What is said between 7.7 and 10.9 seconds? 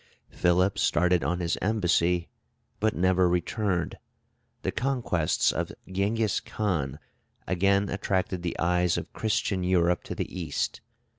attracted the eyes of Christian Europe to the East.